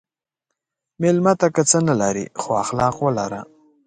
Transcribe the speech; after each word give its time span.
مېلمه 1.01 1.33
ته 1.39 1.47
که 1.55 1.61
نه 1.63 1.67
څه 1.69 1.79
لرې، 2.01 2.25
خو 2.41 2.49
اخلاق 2.63 2.95
ولره. 2.99 3.41